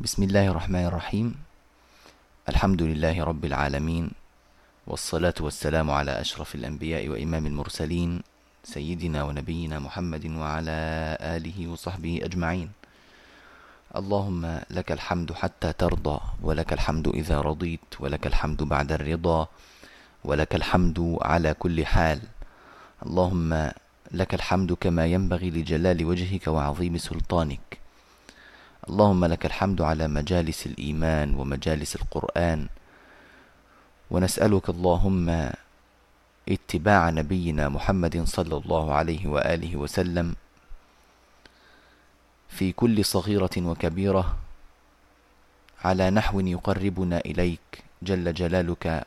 بسم 0.00 0.22
الله 0.22 0.48
الرحمن 0.48 0.84
الرحيم 0.84 1.34
الحمد 2.48 2.82
لله 2.82 3.24
رب 3.24 3.44
العالمين 3.44 4.10
والصلاة 4.86 5.34
والسلام 5.40 5.90
على 5.90 6.20
أشرف 6.20 6.54
الأنبياء 6.54 7.08
وإمام 7.08 7.46
المرسلين 7.46 8.22
سيدنا 8.64 9.24
ونبينا 9.24 9.78
محمد 9.78 10.26
وعلى 10.26 10.78
آله 11.20 11.68
وصحبه 11.68 12.20
أجمعين 12.22 12.70
اللهم 13.96 14.60
لك 14.70 14.92
الحمد 14.92 15.32
حتى 15.32 15.72
ترضى 15.72 16.20
ولك 16.42 16.72
الحمد 16.72 17.08
إذا 17.08 17.40
رضيت 17.40 18.00
ولك 18.00 18.26
الحمد 18.26 18.62
بعد 18.62 18.92
الرضا 18.92 19.48
ولك 20.24 20.54
الحمد 20.54 21.18
على 21.22 21.54
كل 21.54 21.86
حال 21.86 22.20
اللهم 23.06 23.70
لك 24.12 24.34
الحمد 24.34 24.72
كما 24.72 25.06
ينبغي 25.06 25.50
لجلال 25.50 26.04
وجهك 26.04 26.46
وعظيم 26.48 26.98
سلطانك 26.98 27.79
اللهم 28.88 29.24
لك 29.24 29.46
الحمد 29.46 29.82
على 29.82 30.08
مجالس 30.08 30.66
الإيمان 30.66 31.34
ومجالس 31.34 31.96
القرآن. 31.96 32.68
ونسألك 34.10 34.68
اللهم 34.70 35.50
اتباع 36.48 37.10
نبينا 37.10 37.68
محمد 37.68 38.24
صلى 38.24 38.56
الله 38.56 38.94
عليه 38.94 39.26
وآله 39.28 39.76
وسلم 39.76 40.34
في 42.48 42.72
كل 42.72 43.04
صغيرة 43.04 43.56
وكبيرة 43.58 44.36
على 45.84 46.10
نحو 46.10 46.40
يقربنا 46.40 47.18
إليك 47.18 47.84
جل 48.02 48.34
جلالك 48.34 49.04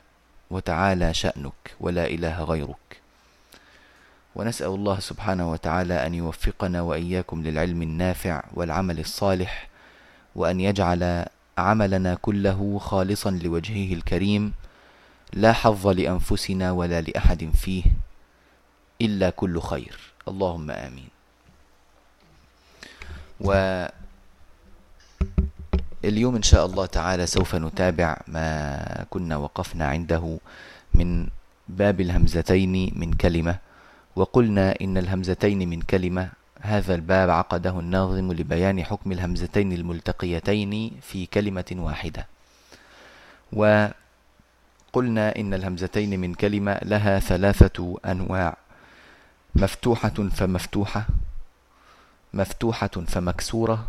وتعالى 0.51 1.13
شأنك 1.13 1.75
ولا 1.79 2.05
إله 2.07 2.43
غيرك. 2.43 3.01
ونسأل 4.35 4.67
الله 4.67 4.99
سبحانه 4.99 5.51
وتعالى 5.51 6.05
أن 6.05 6.13
يوفقنا 6.13 6.81
وإياكم 6.81 7.43
للعلم 7.43 7.81
النافع 7.81 8.43
والعمل 8.53 8.99
الصالح 8.99 9.72
وأن 10.35 10.59
يجعل 10.61 11.25
عملنا 11.57 12.15
كله 12.21 12.79
خالصا 12.79 13.31
لوجهه 13.31 13.93
الكريم 13.93 14.53
لا 15.33 15.53
حظ 15.53 15.87
لأنفسنا 15.87 16.71
ولا 16.71 17.01
لأحد 17.01 17.49
فيه 17.53 17.83
إلا 19.01 19.29
كل 19.29 19.61
خير. 19.61 19.97
اللهم 20.27 20.71
آمين. 20.71 21.09
واليوم 26.03 26.35
إن 26.35 26.43
شاء 26.43 26.65
الله 26.65 26.85
تعالى 26.85 27.25
سوف 27.27 27.55
نتابع 27.55 28.17
ما 28.27 29.05
كنا 29.09 29.37
وقفنا 29.37 29.85
عنده 29.87 30.39
من 30.93 31.27
باب 31.69 32.01
الهمزتين 32.01 32.93
من 32.95 33.13
كلمة 33.13 33.57
وقلنا 34.15 34.75
إن 34.81 34.97
الهمزتين 34.97 35.69
من 35.69 35.81
كلمة 35.81 36.29
هذا 36.65 36.95
الباب 36.95 37.29
عقده 37.29 37.79
الناظم 37.79 38.33
لبيان 38.33 38.83
حكم 38.83 39.11
الهمزتين 39.11 39.73
الملتقيتين 39.73 40.91
في 41.01 41.25
كلمة 41.25 41.65
واحدة. 41.71 42.27
وقلنا 43.53 45.35
إن 45.35 45.53
الهمزتين 45.53 46.19
من 46.19 46.33
كلمة 46.33 46.79
لها 46.83 47.19
ثلاثة 47.19 47.97
أنواع. 48.05 48.57
مفتوحة 49.55 50.09
فمفتوحة 50.09 51.05
مفتوحة 52.33 52.87
فمكسورة 52.87 53.87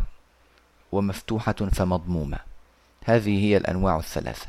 ومفتوحة 0.91 1.51
فمضمومة. 1.53 2.37
هذه 3.05 3.43
هي 3.45 3.57
الأنواع 3.57 3.97
الثلاثة. 3.97 4.47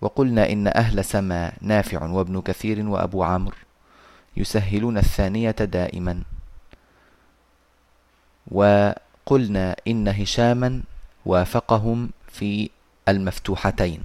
وقلنا 0.00 0.52
إن 0.52 0.66
أهل 0.66 1.04
سما 1.04 1.52
نافع 1.60 2.06
وابن 2.06 2.40
كثير 2.40 2.88
وأبو 2.88 3.24
عمرو 3.24 3.56
يسهلون 4.36 4.98
الثانية 4.98 5.50
دائما. 5.50 6.22
وقلنا 8.50 9.76
إن 9.88 10.08
هشاما 10.08 10.82
وافقهم 11.26 12.10
في 12.28 12.70
المفتوحتين 13.08 14.02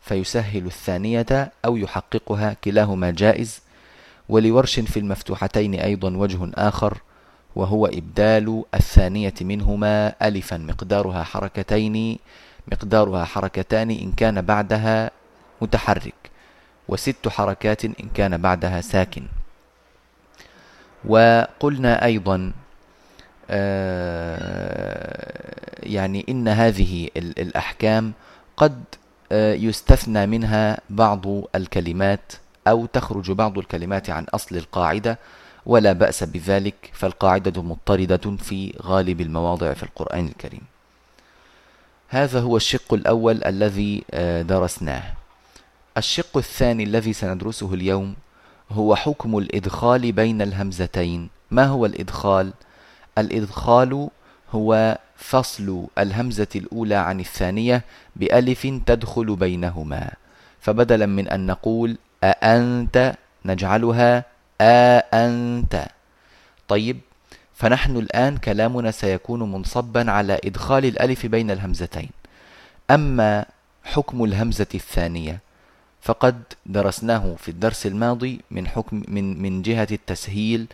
فيسهل 0.00 0.66
الثانية 0.66 1.52
أو 1.64 1.76
يحققها 1.76 2.56
كلاهما 2.64 3.10
جائز 3.10 3.60
ولورش 4.28 4.80
في 4.80 4.98
المفتوحتين 4.98 5.74
أيضا 5.74 6.16
وجه 6.16 6.50
آخر 6.54 6.98
وهو 7.56 7.86
إبدال 7.86 8.64
الثانية 8.74 9.34
منهما 9.40 10.14
ألفا 10.22 10.56
مقدارها 10.56 11.22
حركتين 11.22 12.18
مقدارها 12.72 13.24
حركتان 13.24 13.90
إن 13.90 14.12
كان 14.12 14.42
بعدها 14.42 15.10
متحرك 15.60 16.14
وست 16.88 17.28
حركات 17.28 17.84
إن 17.84 18.08
كان 18.14 18.36
بعدها 18.36 18.80
ساكن. 18.80 19.22
وقلنا 21.04 22.04
أيضا 22.04 22.52
يعني 25.82 26.26
إن 26.28 26.48
هذه 26.48 27.08
الأحكام 27.16 28.12
قد 28.56 28.84
آه، 29.32 29.54
يستثنى 29.54 30.26
منها 30.26 30.80
بعض 30.90 31.26
الكلمات 31.54 32.32
أو 32.68 32.86
تخرج 32.86 33.32
بعض 33.32 33.58
الكلمات 33.58 34.10
عن 34.10 34.24
أصل 34.24 34.56
القاعدة 34.56 35.18
ولا 35.66 35.92
بأس 35.92 36.24
بذلك 36.24 36.90
فالقاعدة 36.92 37.62
مضطردة 37.62 38.36
في 38.36 38.74
غالب 38.82 39.20
المواضع 39.20 39.74
في 39.74 39.82
القرآن 39.82 40.26
الكريم. 40.26 40.62
هذا 42.08 42.40
هو 42.40 42.56
الشق 42.56 42.94
الأول 42.94 43.44
الذي 43.44 44.04
آه، 44.10 44.42
درسناه. 44.42 45.02
الشق 45.96 46.36
الثاني 46.36 46.84
الذي 46.84 47.12
سندرسه 47.12 47.74
اليوم 47.74 48.14
هو 48.70 48.96
حكم 48.96 49.38
الإدخال 49.38 50.12
بين 50.12 50.42
الهمزتين. 50.42 51.28
ما 51.50 51.66
هو 51.66 51.86
الإدخال؟ 51.86 52.52
الإدخال 53.20 54.08
هو 54.54 54.98
فصل 55.16 55.86
الهمزة 55.98 56.48
الأولى 56.56 56.94
عن 56.94 57.20
الثانية 57.20 57.84
بألف 58.16 58.66
تدخل 58.86 59.36
بينهما. 59.36 60.10
فبدلا 60.60 61.06
من 61.06 61.28
أن 61.28 61.46
نقول 61.46 61.98
أأنت 62.24 63.14
نجعلها 63.44 64.24
أأنت. 64.60 65.86
طيب 66.68 67.00
فنحن 67.54 67.96
الآن 67.96 68.36
كلامنا 68.36 68.90
سيكون 68.90 69.52
منصبا 69.52 70.10
على 70.10 70.40
إدخال 70.44 70.84
الألف 70.84 71.26
بين 71.26 71.50
الهمزتين. 71.50 72.10
أما 72.90 73.44
حكم 73.84 74.24
الهمزة 74.24 74.66
الثانية 74.74 75.40
فقد 76.00 76.42
درسناه 76.66 77.34
في 77.38 77.48
الدرس 77.48 77.86
الماضي 77.86 78.40
من 78.50 78.68
حكم 78.68 79.02
من 79.08 79.42
من 79.42 79.62
جهة 79.62 79.88
التسهيل 79.90 80.66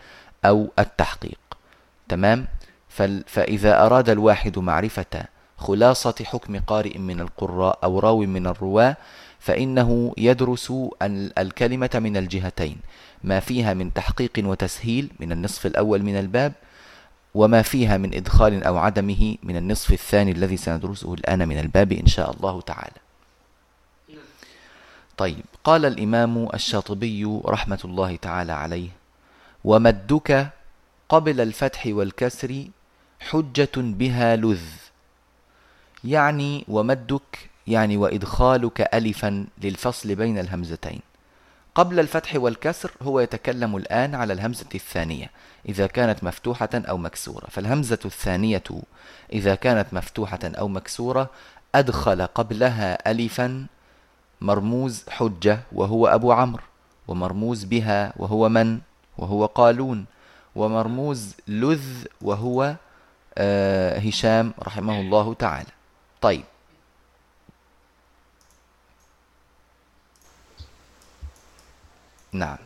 أو 0.45 0.71
التحقيق. 0.79 1.39
تمام؟ 2.09 2.47
فإذا 3.27 3.85
أراد 3.85 4.09
الواحد 4.09 4.59
معرفة 4.59 5.25
خلاصة 5.57 6.15
حكم 6.23 6.59
قارئ 6.59 6.97
من 6.97 7.19
القراء 7.19 7.79
أو 7.83 7.99
راو 7.99 8.19
من 8.19 8.47
الرواة 8.47 8.97
فإنه 9.39 10.13
يدرس 10.17 10.73
الكلمة 11.37 11.89
من 11.93 12.17
الجهتين 12.17 12.77
ما 13.23 13.39
فيها 13.39 13.73
من 13.73 13.93
تحقيق 13.93 14.31
وتسهيل 14.37 15.09
من 15.19 15.31
النصف 15.31 15.65
الأول 15.65 16.03
من 16.03 16.19
الباب 16.19 16.53
وما 17.33 17.61
فيها 17.61 17.97
من 17.97 18.13
إدخال 18.13 18.63
أو 18.63 18.77
عدمه 18.77 19.37
من 19.43 19.57
النصف 19.57 19.93
الثاني 19.93 20.31
الذي 20.31 20.57
سندرسه 20.57 21.13
الآن 21.13 21.47
من 21.47 21.59
الباب 21.59 21.91
إن 21.91 22.07
شاء 22.07 22.31
الله 22.31 22.61
تعالى. 22.61 22.99
طيب 25.17 25.45
قال 25.63 25.85
الإمام 25.85 26.47
الشاطبي 26.53 27.41
رحمة 27.45 27.79
الله 27.85 28.15
تعالى 28.15 28.51
عليه 28.51 28.89
ومدك 29.63 30.49
قبل 31.09 31.41
الفتح 31.41 31.83
والكسر 31.85 32.65
حجة 33.19 33.69
بها 33.75 34.35
لذ. 34.35 34.63
يعني 36.03 36.65
ومدك 36.67 37.49
يعني 37.67 37.97
وإدخالك 37.97 38.81
ألفا 38.93 39.45
للفصل 39.63 40.15
بين 40.15 40.39
الهمزتين. 40.39 40.99
قبل 41.75 41.99
الفتح 41.99 42.35
والكسر 42.35 42.91
هو 43.01 43.19
يتكلم 43.19 43.77
الآن 43.77 44.15
على 44.15 44.33
الهمزة 44.33 44.65
الثانية 44.75 45.31
إذا 45.69 45.87
كانت 45.87 46.23
مفتوحة 46.23 46.69
أو 46.73 46.97
مكسورة. 46.97 47.45
فالهمزة 47.49 47.99
الثانية 48.05 48.63
إذا 49.33 49.55
كانت 49.55 49.93
مفتوحة 49.93 50.39
أو 50.43 50.67
مكسورة 50.67 51.29
أدخل 51.75 52.21
قبلها 52.21 53.11
ألفا 53.11 53.65
مرموز 54.41 55.03
حجة 55.09 55.59
وهو 55.71 56.07
أبو 56.07 56.31
عمرو 56.31 56.63
ومرموز 57.07 57.63
بها 57.63 58.13
وهو 58.17 58.49
من؟ 58.49 58.79
وهو 59.17 59.45
قالون. 59.45 60.05
ومرموز 60.57 61.33
لذ 61.47 62.05
وهو 62.21 62.75
آه، 63.37 63.99
هشام 63.99 64.53
رحمه 64.59 64.99
الله 64.99 65.33
تعالى. 65.33 65.69
طيب. 66.21 66.43
نعم. 72.31 72.57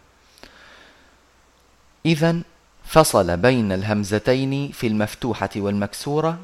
إذا 2.05 2.41
فصل 2.85 3.38
بين 3.38 3.71
الهمزتين 3.71 4.71
في 4.71 4.88
المفتوحة 4.88 5.49
والمكسورة 5.55 6.39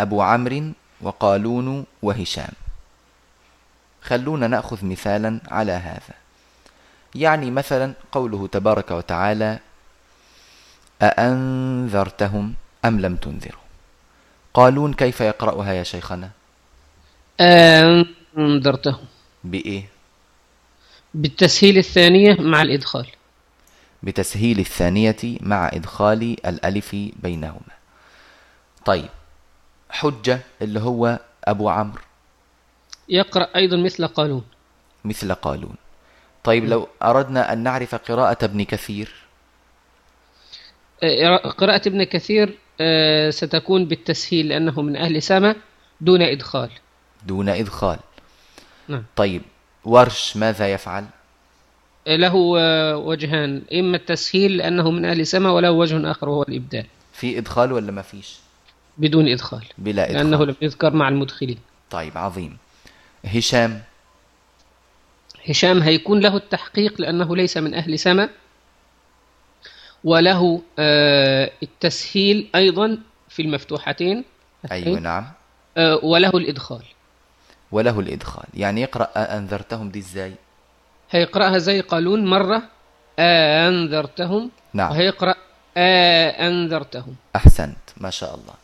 أبو 0.00 0.22
عمرو 0.22 0.72
وقالون 1.00 1.86
وهشام. 2.02 2.52
خلونا 4.02 4.46
نأخذ 4.46 4.84
مثالا 4.84 5.40
على 5.48 5.72
هذا. 5.72 6.14
يعني 7.14 7.50
مثلا 7.50 7.92
قوله 8.12 8.46
تبارك 8.46 8.90
وتعالى 8.90 9.58
أأنذرتهم 11.02 12.54
أم 12.84 13.00
لم 13.00 13.16
تنذرهم؟ 13.16 13.60
قالون 14.54 14.94
كيف 14.94 15.20
يقرأها 15.20 15.72
يا 15.72 15.82
شيخنا؟ 15.82 16.30
أنذرتهم 18.38 19.04
بإيه؟ 19.44 19.88
بالتسهيل 21.14 21.78
الثانية 21.78 22.36
مع 22.40 22.62
الإدخال. 22.62 23.06
بتسهيل 24.02 24.58
الثانية 24.58 25.16
مع 25.40 25.68
إدخال 25.72 26.36
الألف 26.46 26.96
بينهما. 27.22 27.74
طيب 28.84 29.08
حجة 29.90 30.40
اللي 30.62 30.80
هو 30.80 31.18
أبو 31.44 31.68
عمرو. 31.68 32.02
يقرأ 33.08 33.48
أيضا 33.56 33.76
مثل 33.76 34.06
قالون. 34.06 34.44
مثل 35.04 35.34
قالون. 35.34 35.74
طيب 36.44 36.64
لو 36.64 36.88
أردنا 37.02 37.52
أن 37.52 37.58
نعرف 37.58 37.94
قراءة 37.94 38.44
ابن 38.44 38.64
كثير. 38.64 39.14
قراءة 41.58 41.88
ابن 41.88 42.04
كثير 42.04 42.58
آه، 42.80 43.30
ستكون 43.30 43.84
بالتسهيل 43.84 44.48
لأنه 44.48 44.82
من 44.82 44.96
أهل 44.96 45.22
سما 45.22 45.56
دون 46.00 46.22
إدخال. 46.22 46.70
دون 47.26 47.48
إدخال. 47.48 47.98
نعم. 48.88 49.04
طيب 49.16 49.42
ورش 49.84 50.36
ماذا 50.36 50.72
يفعل؟ 50.72 51.04
آه، 52.06 52.16
له 52.16 52.34
وجهان 52.96 53.62
إما 53.72 53.96
التسهيل 53.96 54.56
لأنه 54.56 54.90
من 54.90 55.04
أهل 55.04 55.26
سما 55.26 55.50
وله 55.50 55.70
وجه 55.70 56.10
آخر 56.10 56.28
وهو 56.28 56.42
الإبدال 56.42 56.86
في 57.12 57.38
إدخال 57.38 57.72
ولا 57.72 57.92
ما 57.92 58.02
فيش؟ 58.02 58.36
بدون 58.98 59.28
إدخال. 59.28 59.64
بلا 59.78 60.10
إدخال. 60.10 60.16
لأنه 60.16 60.44
لم 60.44 60.56
يذكر 60.62 60.94
مع 60.94 61.08
المدخلين. 61.08 61.58
طيب 61.90 62.18
عظيم. 62.18 62.56
هشام؟ 63.24 63.80
هشام 65.48 65.82
هيكون 65.82 66.20
له 66.20 66.36
التحقيق 66.36 67.00
لأنه 67.00 67.36
ليس 67.36 67.56
من 67.56 67.74
أهل 67.74 67.98
سما 67.98 68.28
وله 70.04 70.62
آه، 70.78 71.50
التسهيل 71.62 72.48
أيضا 72.54 72.98
في 73.28 73.42
المفتوحتين. 73.42 74.24
أيوة 74.72 74.98
نعم. 74.98 75.26
آه، 75.76 76.00
وله 76.02 76.30
الإدخال. 76.34 76.82
وله 77.72 78.00
الإدخال. 78.00 78.46
يعني 78.54 78.80
يقرأ 78.80 79.08
أنذرتهم 79.36 79.90
دي 79.90 79.98
إزاي 79.98 80.32
هيقرأها 81.10 81.58
زي 81.58 81.80
قالون 81.80 82.24
مرة. 82.24 82.62
أنذرتهم. 83.18 84.50
نعم. 84.74 84.90
وهيقرأ 84.90 85.34
أنذرتهم. 85.76 87.14
أحسنت. 87.36 87.76
ما 87.96 88.10
شاء 88.10 88.34
الله. 88.34 88.54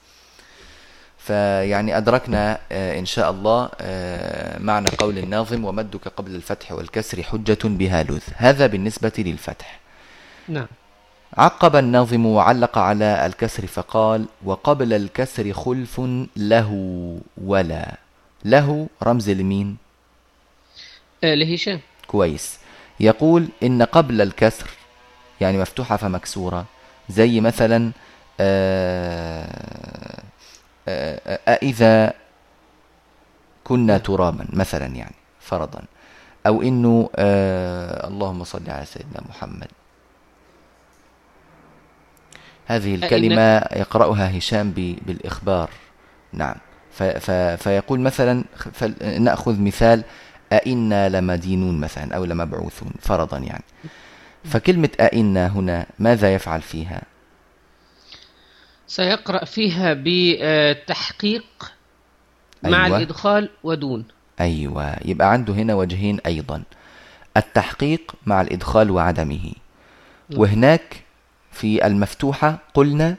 فيعني 1.18 1.96
أدركنا 1.96 2.58
آه، 2.72 2.98
إن 2.98 3.06
شاء 3.06 3.30
الله 3.30 3.70
معنى 4.58 4.86
قول 4.98 5.18
الناظم 5.18 5.64
ومدك 5.64 6.08
قبل 6.08 6.34
الفتح 6.34 6.72
والكسر 6.72 7.22
حجة 7.22 7.58
بها 7.64 8.02
لذ 8.02 8.22
هذا 8.36 8.66
بالنسبة 8.66 9.12
للفتح. 9.18 9.80
نعم. 10.48 10.66
عقب 11.38 11.76
الناظم 11.76 12.26
وعلق 12.26 12.78
على 12.78 13.26
الكسر 13.26 13.66
فقال 13.66 14.26
وقبل 14.44 14.92
الكسر 14.92 15.52
خلف 15.52 16.00
له 16.36 16.70
ولا. 17.44 17.96
له 18.44 18.88
رمز 19.02 19.30
لمين؟ 19.30 19.76
آه 21.24 21.34
لهشام. 21.34 21.80
كويس. 22.06 22.58
يقول 23.00 23.48
إن 23.62 23.82
قبل 23.82 24.20
الكسر 24.20 24.70
يعني 25.40 25.58
مفتوحة 25.58 25.96
فمكسورة 25.96 26.64
زي 27.08 27.40
مثلا 27.40 27.92
آه 28.40 30.22
آه 30.88 31.38
أإذا 31.48 32.12
كنا 33.64 33.98
ترابا 33.98 34.46
مثلا 34.52 34.86
يعني 34.86 35.14
فرضا. 35.40 35.82
أو 36.46 36.62
إنه 36.62 37.10
آه 37.16 38.08
اللهم 38.08 38.44
صل 38.44 38.70
على 38.70 38.84
سيدنا 38.84 39.20
محمد. 39.28 39.68
هذه 42.66 42.94
الكلمة 42.94 43.56
يقرأها 43.56 44.38
هشام 44.38 44.70
بالإخبار. 45.06 45.70
نعم. 46.32 46.54
فيقول 47.56 48.00
مثلا 48.00 48.44
نأخذ 49.18 49.60
مثال 49.60 50.04
أئنا 50.52 51.08
لمدينون 51.08 51.80
مثلا 51.80 52.16
أو 52.16 52.24
لمبعوثون 52.24 52.90
فرضا 53.00 53.38
يعني. 53.38 53.64
فكلمة 54.44 54.88
أئنا 55.00 55.46
هنا 55.46 55.86
ماذا 55.98 56.34
يفعل 56.34 56.62
فيها؟ 56.62 57.02
سيقرأ 58.86 59.44
فيها 59.44 59.96
بتحقيق 59.98 61.72
مع 62.62 62.86
أيوة. 62.86 62.96
الإدخال 62.96 63.50
ودون. 63.64 64.04
أيوة. 64.40 64.96
يبقى 65.04 65.32
عنده 65.32 65.54
هنا 65.54 65.74
وجهين 65.74 66.20
أيضا. 66.26 66.62
التحقيق 67.36 68.14
مع 68.26 68.40
الإدخال 68.40 68.90
وعدمه. 68.90 69.52
نعم. 70.30 70.40
وهناك 70.40 71.02
في 71.56 71.86
المفتوحة 71.86 72.58
قلنا 72.74 73.16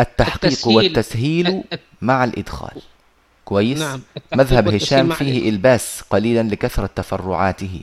التحقيق 0.00 0.44
التسهيل 0.44 0.76
والتسهيل 0.76 1.64
مع 2.02 2.24
الإدخال 2.24 2.82
كويس 3.44 3.80
نعم. 3.80 4.00
مذهب 4.34 4.74
هشام 4.74 5.12
فيه 5.12 5.48
إلباس 5.48 6.02
قليلا 6.10 6.42
لكثرة 6.42 6.90
تفرعاته 6.96 7.80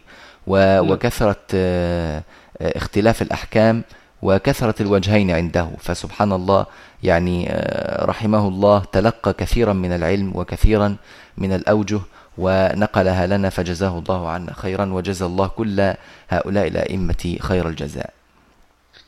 و... 0.47 0.57
نعم. 0.57 0.91
وكثرة 0.91 1.39
آه، 1.53 2.23
آه، 2.61 2.77
اختلاف 2.77 3.21
الأحكام 3.21 3.83
وكثرة 4.21 4.81
الوجهين 4.81 5.31
عنده 5.31 5.69
فسبحان 5.79 6.31
الله 6.33 6.65
يعني 7.03 7.47
آه، 7.49 8.05
رحمه 8.05 8.47
الله 8.47 8.79
تلقى 8.79 9.33
كثيرا 9.33 9.73
من 9.73 9.91
العلم 9.91 10.31
وكثيرا 10.35 10.95
من 11.37 11.53
الأوجه 11.53 11.99
ونقلها 12.37 13.27
لنا 13.27 13.49
فجزاه 13.49 13.99
الله 13.99 14.29
عنا 14.29 14.53
خيرا 14.53 14.85
وجزى 14.85 15.25
الله 15.25 15.47
كل 15.47 15.93
هؤلاء 16.29 16.67
الأئمة 16.67 17.37
خير 17.39 17.69
الجزاء 17.69 18.13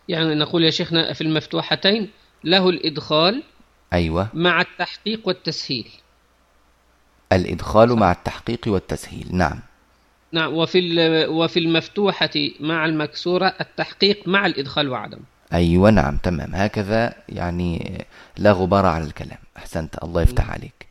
يعني 0.08 0.36
نقول 0.36 0.64
يا 0.64 0.70
شيخنا 0.70 1.14
في 1.14 1.22
المفتوحتين 1.22 2.10
له 2.44 2.70
الإدخال 2.70 3.44
أيوة. 3.94 4.28
مع 4.34 4.62
التحقيق 4.62 5.28
والتسهيل. 5.28 5.92
الإدخال 7.32 7.90
صح. 7.90 7.96
مع 7.96 8.12
التحقيق 8.12 8.60
والتسهيل 8.68 9.28
نعم. 9.32 9.60
نعم 10.32 10.54
وفي 10.54 10.80
وفي 11.28 11.60
المفتوحة 11.60 12.30
مع 12.60 12.86
المكسورة 12.86 13.54
التحقيق 13.62 14.28
مع 14.28 14.46
الإدخال 14.46 14.90
وعدم. 14.90 15.20
أيوة 15.54 15.90
نعم 15.90 16.18
تمام. 16.18 16.56
هكذا 16.56 17.14
يعني 17.30 18.06
لا 18.38 18.52
غبار 18.52 18.86
على 18.86 19.04
الكلام. 19.04 19.38
أحسنت 19.58 20.04
الله 20.04 20.22
يفتح 20.22 20.50
عليك. 20.50 20.88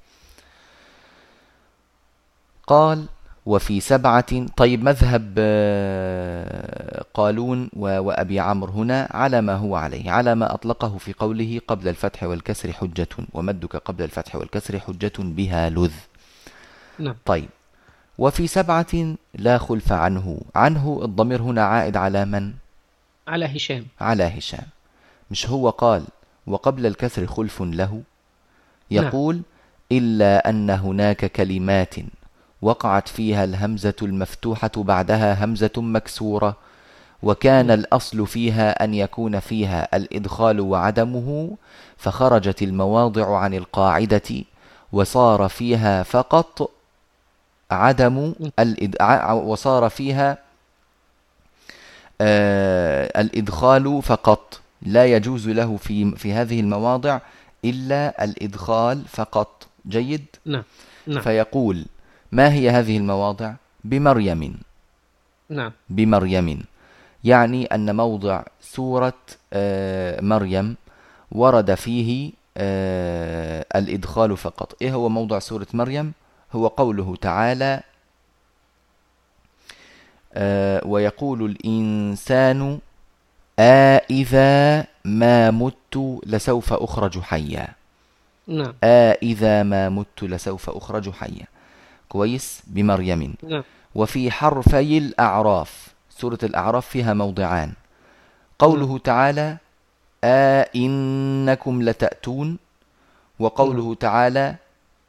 قال 2.66 3.06
وفي 3.46 3.80
سبعة. 3.80 4.46
طيب 4.56 4.84
مذهب 4.84 5.34
آه، 5.38 7.04
قالون 7.14 7.70
وأبي 7.76 8.40
عمرو 8.40 8.72
هنا 8.72 9.08
على 9.10 9.40
ما 9.40 9.54
هو 9.54 9.76
عليه 9.76 10.10
على 10.10 10.34
ما 10.34 10.54
أطلقه 10.54 10.98
في 10.98 11.12
قوله 11.12 11.60
قبل 11.68 11.88
الفتح 11.88 12.22
والكسر 12.22 12.72
حجة 12.72 13.08
ومدك 13.34 13.76
قبل 13.76 14.04
الفتح 14.04 14.36
والكسر 14.36 14.78
حجة 14.78 15.12
بها 15.18 15.70
لذ. 15.70 15.92
نعم. 16.98 17.16
طيب 17.24 17.48
وفي 18.18 18.46
سبعة 18.46 19.16
لا 19.34 19.58
خلف 19.58 19.92
عنه. 19.92 20.40
عنه 20.54 21.00
الضمير 21.04 21.42
هنا 21.42 21.62
عائد 21.64 21.96
على 21.96 22.24
من؟ 22.24 22.52
على 23.28 23.56
هشام. 23.56 23.86
على 24.00 24.24
هشام. 24.24 24.66
مش 25.30 25.48
هو 25.48 25.70
قال 25.70 26.04
وقبل 26.46 26.86
الكسر 26.86 27.26
خلف 27.26 27.62
له؟ 27.62 28.02
يقول 28.90 29.34
نعم. 29.34 29.44
إلا 29.92 30.48
أن 30.48 30.70
هناك 30.70 31.32
كلمات 31.32 31.94
وقعت 32.62 33.08
فيها 33.08 33.44
الهمزة 33.44 33.94
المفتوحة 34.02 34.70
بعدها 34.76 35.44
همزة 35.44 35.70
مكسورة 35.76 36.56
وكان 37.22 37.70
الأصل 37.70 38.26
فيها 38.26 38.84
أن 38.84 38.94
يكون 38.94 39.40
فيها 39.40 39.96
الإدخال 39.96 40.60
وعدمه 40.60 41.56
فخرجت 41.96 42.62
المواضع 42.62 43.36
عن 43.36 43.54
القاعدة 43.54 44.44
وصار 44.92 45.48
فيها 45.48 46.02
فقط 46.02 46.70
عدم 47.70 48.34
وصار 49.30 49.88
فيها 49.88 50.38
آه 52.20 53.20
الإدخال 53.20 54.02
فقط 54.02 54.60
لا 54.82 55.06
يجوز 55.06 55.48
له 55.48 55.76
في 55.76 56.16
في 56.16 56.32
هذه 56.32 56.60
المواضع 56.60 57.20
إلا 57.64 58.24
الإدخال 58.24 59.02
فقط 59.08 59.66
جيد 59.88 60.24
نعم. 60.46 60.62
نعم. 61.06 61.20
فيقول 61.20 61.84
ما 62.32 62.52
هي 62.52 62.70
هذه 62.70 62.96
المواضع؟ 62.96 63.54
بمريم. 63.84 64.60
نعم. 65.48 65.72
بمريم. 65.88 66.64
يعني 67.24 67.66
أن 67.66 67.96
موضع 67.96 68.42
سورة 68.60 69.14
آه، 69.52 70.20
مريم 70.20 70.76
ورد 71.32 71.74
فيه 71.74 72.32
آه، 72.56 73.66
الإدخال 73.76 74.36
فقط. 74.36 74.82
إيه 74.82 74.94
هو 74.94 75.08
موضع 75.08 75.38
سورة 75.38 75.66
مريم؟ 75.74 76.12
هو 76.52 76.66
قوله 76.66 77.16
تعالى 77.16 77.82
آه، 80.34 80.86
ويقول 80.86 81.44
الإنسان 81.44 82.78
آئذا 83.58 84.86
ما 85.04 85.50
مت 85.50 86.20
لسوف 86.26 86.72
أخرج 86.72 87.20
حيا. 87.20 87.68
نعم. 88.46 88.74
آئذا 88.84 89.62
ما 89.62 89.88
مت 89.88 90.22
لسوف 90.22 90.70
أخرج 90.70 91.10
حيا. 91.10 91.46
كويس 92.12 92.62
بمريم. 92.66 93.34
نعم. 93.42 93.64
وفي 93.94 94.30
حرفي 94.30 94.98
الأعراف 94.98 95.72
سورة 96.10 96.38
الأعراف 96.42 96.86
فيها 96.86 97.14
موضعان. 97.14 97.72
قوله 98.58 98.86
نعم. 98.86 98.96
تعالى 98.96 99.56
آئنكم 100.24 101.82
لتأتون. 101.82 102.58
وقوله 103.38 103.94
تعالى 103.94 104.54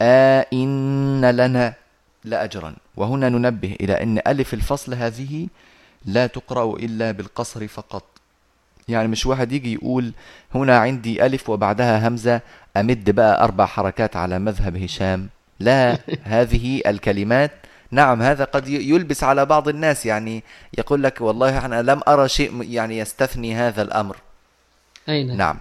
آئن 0.01 1.25
لنا 1.25 1.73
لأجرا. 2.23 2.75
وهنا 2.97 3.29
ننبه 3.29 3.75
إلى 3.81 3.93
أن 4.03 4.21
ألف 4.27 4.53
الفصل 4.53 4.93
هذه 4.93 5.47
لا 6.05 6.27
تقرأ 6.27 6.75
إلا 6.79 7.11
بالقصر 7.11 7.67
فقط. 7.67 8.03
يعني 8.87 9.07
مش 9.07 9.25
واحد 9.25 9.51
يجي 9.51 9.73
يقول 9.73 10.13
هنا 10.55 10.77
عندي 10.77 11.25
ألف 11.25 11.49
وبعدها 11.49 12.07
همزة 12.07 12.41
أمد 12.77 13.09
بقى 13.09 13.43
أربع 13.43 13.65
حركات 13.65 14.15
على 14.15 14.39
مذهب 14.39 14.77
هشام. 14.77 15.29
لا 15.59 15.97
هذه 16.23 16.81
الكلمات. 16.87 17.51
نعم 17.91 18.21
هذا 18.21 18.43
قد 18.43 18.67
يلبس 18.67 19.23
على 19.23 19.45
بعض 19.45 19.67
الناس 19.67 20.05
يعني 20.05 20.43
يقول 20.77 21.03
لك 21.03 21.21
والله 21.21 21.65
أنا 21.65 21.81
لم 21.81 22.01
أرى 22.07 22.29
شيء 22.29 22.63
يعني 22.63 22.97
يستثني 22.97 23.55
هذا 23.55 23.81
الأمر. 23.81 24.17
أين؟ 25.09 25.37
نعم. 25.37 25.59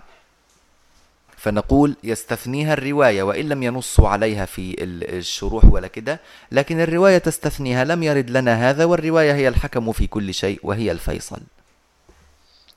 فنقول 1.42 1.96
يستثنيها 2.04 2.72
الرواية 2.72 3.22
وإن 3.22 3.48
لم 3.48 3.62
ينصوا 3.62 4.08
عليها 4.08 4.44
في 4.46 4.76
الشروح 4.82 5.64
ولا 5.64 5.86
كده 5.86 6.20
لكن 6.52 6.80
الرواية 6.80 7.18
تستثنيها 7.18 7.84
لم 7.84 8.02
يرد 8.02 8.30
لنا 8.30 8.70
هذا 8.70 8.84
والرواية 8.84 9.32
هي 9.34 9.48
الحكم 9.48 9.92
في 9.92 10.06
كل 10.06 10.34
شيء 10.34 10.60
وهي 10.62 10.92
الفيصل. 10.92 11.40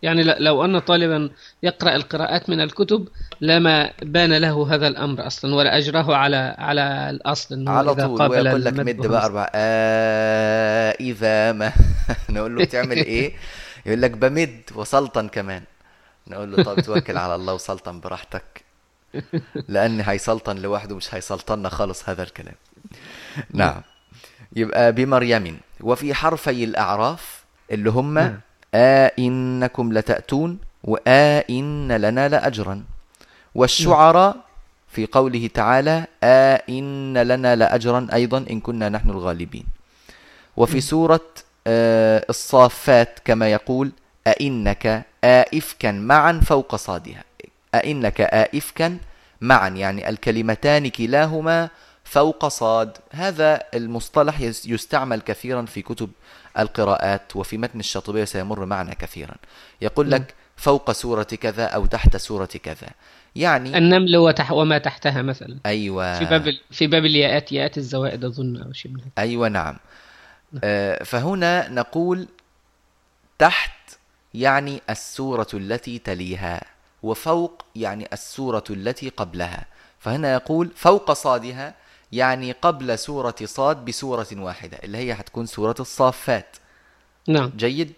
يعني 0.05 0.24
لو 0.24 0.65
أن 0.65 0.79
طالبا 0.79 1.29
يقرأ 1.63 1.95
القراءات 1.95 2.50
من 2.50 2.62
الكتب 2.62 3.07
لما 3.41 3.91
بان 4.01 4.33
له 4.33 4.75
هذا 4.75 4.88
الأمر 4.88 5.27
أصلا 5.27 5.55
ولا 5.55 5.77
أجراه 5.77 6.15
على 6.15 6.55
على 6.57 7.09
الأصل 7.09 7.55
أنه 7.55 7.71
على 7.71 7.91
إذا 7.91 8.07
طول 8.07 8.19
قابل 8.19 8.39
ويقول 8.39 8.65
لك 8.65 8.74
مد 8.74 9.07
بأربع 9.07 9.50
آه 9.55 10.91
إذا 11.00 11.51
ما. 11.51 11.71
نقول 12.29 12.55
له 12.55 12.65
بتعمل 12.65 12.97
إيه؟ 12.97 13.33
يقول 13.85 14.01
لك 14.01 14.12
بمد 14.12 14.62
وسلطن 14.75 15.27
كمان. 15.27 15.63
نقول 16.27 16.51
له 16.51 16.63
طب 16.63 16.81
توكل 16.81 17.17
على 17.17 17.35
الله 17.35 17.53
وسلطن 17.53 18.00
براحتك. 18.00 18.63
لأن 19.67 20.01
هيسلطن 20.01 20.57
لوحده 20.57 20.95
مش 20.95 21.15
هيسلطننا 21.15 21.69
خالص 21.69 22.09
هذا 22.09 22.24
الكلام. 22.24 22.55
نعم. 23.53 23.81
يبقى 24.55 24.91
بمريم 24.91 25.57
وفي 25.81 26.13
حرفي 26.13 26.63
الأعراف 26.63 27.45
اللي 27.71 27.89
هم 27.89 28.39
آئنكم 28.75 29.94
لتأتون 29.94 30.60
وآئن 30.84 31.91
لنا 31.91 32.29
لأجرا. 32.29 32.84
والشعراء 33.55 34.36
في 34.88 35.05
قوله 35.05 35.50
تعالى 35.53 36.08
آئن 36.24 37.17
لنا 37.17 37.55
لأجرا 37.55 38.08
أيضا 38.13 38.38
إن 38.38 38.60
كنا 38.60 38.89
نحن 38.89 39.10
الغالبين. 39.10 39.65
وفي 40.58 40.82
سورة 40.82 41.25
الصافات 41.67 43.20
كما 43.25 43.51
يقول 43.51 43.91
أئنك 44.27 45.05
آئفكا 45.24 45.91
معا 45.91 46.39
فوق 46.46 46.75
صادها. 46.75 47.24
أئنك 47.75 48.22
آئفكا 48.22 48.98
معا 49.41 49.70
يعني 49.70 50.10
الكلمتان 50.10 50.88
كلاهما 50.88 51.70
فوق 52.03 52.48
صاد. 52.48 52.98
هذا 53.12 53.63
المصطلح 53.74 54.41
يستعمل 54.65 55.22
كثيرا 55.22 55.65
في 55.65 55.82
كتب 55.82 56.10
القراءات 56.59 57.35
وفي 57.35 57.57
متن 57.57 57.79
الشاطبية 57.79 58.25
سيمر 58.25 58.65
معنا 58.65 58.93
كثيرا. 58.93 59.35
يقول 59.81 60.12
لك 60.12 60.33
فوق 60.57 60.91
سورة 60.91 61.24
كذا 61.24 61.65
أو 61.65 61.85
تحت 61.85 62.17
سورة 62.17 62.45
كذا. 62.45 62.89
يعني 63.35 63.77
النمل 63.77 64.17
وتح 64.17 64.51
وما 64.51 64.77
تحتها 64.77 65.21
مثلا. 65.21 65.57
أيوة. 65.65 66.19
في 66.19 66.25
باب 66.25 66.53
في 66.71 66.88
باب 66.88 67.05
الياءات 67.05 67.51
ياءات 67.51 67.77
الزوائد 67.77 68.25
أظن 68.25 68.62
أو 68.62 68.74
شيء 68.74 68.91
أيوة 69.17 69.47
نعم. 69.47 69.77
آه 70.63 71.03
فهنا 71.03 71.69
نقول 71.69 72.27
تحت 73.39 73.71
يعني 74.33 74.81
السورة 74.89 75.47
التي 75.53 76.00
تليها 76.00 76.62
وفوق 77.03 77.65
يعني 77.75 78.07
السورة 78.13 78.63
التي 78.69 79.09
قبلها. 79.09 79.65
فهنا 80.00 80.33
يقول 80.33 80.69
فوق 80.75 81.13
صادها 81.13 81.74
يعني 82.12 82.51
قبل 82.51 83.00
سورة 83.00 83.35
صاد 83.43 83.85
بسورة 83.85 84.27
واحدة 84.31 84.77
اللي 84.83 84.97
هي 84.97 85.13
هتكون 85.13 85.45
سورة 85.45 85.75
الصافات. 85.79 86.55
نعم. 87.27 87.51
جيد؟ 87.57 87.93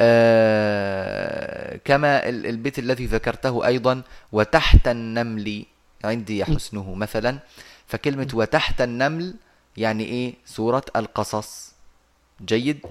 آه 0.00 1.80
كما 1.84 2.28
البيت 2.28 2.78
الذي 2.78 3.06
ذكرته 3.06 3.66
أيضا 3.66 4.02
وتحت 4.32 4.88
النمل 4.88 5.64
عندي 6.04 6.44
حسنه 6.44 6.94
مثلا 6.94 7.38
فكلمة 7.86 8.28
وتحت 8.34 8.80
النمل 8.80 9.34
يعني 9.76 10.04
إيه؟ 10.04 10.34
سورة 10.46 10.84
القصص. 10.96 11.72
جيد؟ 12.44 12.86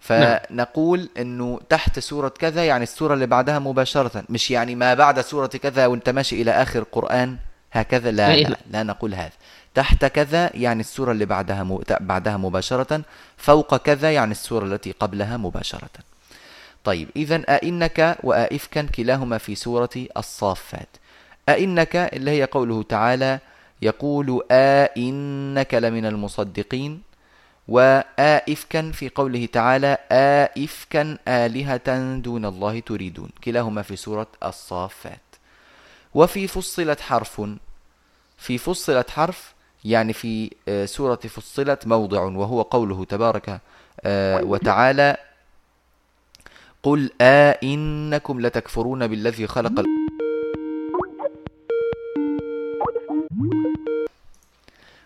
فنقول 0.00 1.08
إنه 1.18 1.60
تحت 1.68 1.98
سورة 1.98 2.28
كذا 2.28 2.64
يعني 2.66 2.82
السورة 2.82 3.14
اللي 3.14 3.26
بعدها 3.26 3.58
مباشرة 3.58 4.24
مش 4.28 4.50
يعني 4.50 4.74
ما 4.74 4.94
بعد 4.94 5.20
سورة 5.20 5.46
كذا 5.46 5.86
وانت 5.86 6.08
ماشي 6.08 6.42
إلى 6.42 6.50
آخر 6.50 6.78
القرآن 6.78 7.36
هكذا 7.72 8.10
لا, 8.10 8.36
لا, 8.36 8.56
لا 8.70 8.82
نقول 8.82 9.14
هذا. 9.14 9.32
تحت 9.74 10.04
كذا 10.04 10.56
يعني 10.56 10.80
السورة 10.80 11.12
اللي 11.12 11.24
بعدها 11.24 11.62
م... 11.64 11.80
بعدها 12.00 12.36
مباشرة 12.36 13.02
فوق 13.36 13.76
كذا 13.76 14.12
يعني 14.12 14.32
السورة 14.32 14.64
التي 14.64 14.92
قبلها 14.92 15.36
مباشرة. 15.36 15.90
طيب 16.84 17.08
إذا 17.16 17.36
أئنك 17.48 18.18
وآئفكا 18.22 18.82
كلاهما 18.82 19.38
في 19.38 19.54
سورة 19.54 19.90
الصافات. 20.16 20.88
أئنك 21.48 21.96
اللي 21.96 22.30
هي 22.30 22.44
قوله 22.44 22.82
تعالى 22.82 23.38
يقول 23.82 24.42
آئنك 24.50 25.74
لمن 25.74 26.06
المصدقين 26.06 27.02
وآئفكا 27.68 28.90
في 28.90 29.08
قوله 29.08 29.46
تعالى 29.46 29.98
آئفكا 30.12 31.18
آلهة 31.28 32.16
دون 32.16 32.44
الله 32.44 32.80
تريدون. 32.80 33.30
كلاهما 33.44 33.82
في 33.82 33.96
سورة 33.96 34.26
الصافات. 34.44 35.27
وفي 36.14 36.46
فصلت 36.46 37.00
حرف. 37.00 37.42
في 38.38 38.58
فصلت 38.58 39.10
حرف 39.10 39.54
يعني 39.84 40.12
في 40.12 40.50
آه، 40.68 40.84
سورة 40.84 41.16
فصلت 41.16 41.86
موضع 41.86 42.22
وهو 42.22 42.62
قوله 42.62 43.04
تبارك 43.04 43.60
آه، 44.00 44.44
وتعالى 44.44 45.16
قل 46.82 47.10
آئنكم 47.20 48.40
لتكفرون 48.40 49.06
بالذي 49.06 49.46
خلق 49.46 49.84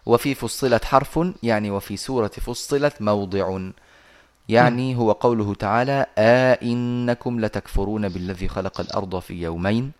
وفي 0.07 0.35
فصلت 0.35 0.85
حرف 0.85 1.21
يعني 1.43 1.71
وفي 1.71 1.97
سورة 1.97 2.29
فصلت 2.29 3.03
موضع. 3.03 3.59
يعني 4.49 4.97
هو 4.97 5.13
قوله 5.13 5.55
تعالى 5.55 6.07
آئنكم 6.19 7.41
لتكفرون 7.41 8.09
بالذي 8.09 8.49
خلق 8.49 8.81
الأرض 8.81 9.19
في 9.19 9.35
يومين. 9.35 9.93